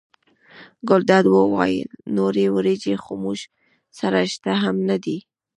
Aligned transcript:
ګلداد 0.89 1.25
وویل 1.29 1.89
نورې 2.17 2.45
وریجې 2.55 2.95
خو 3.03 3.13
موږ 3.23 3.39
سره 3.99 4.19
شته 4.33 4.51
هم 4.63 4.75
نه 4.89 4.97
دي. 5.03 5.17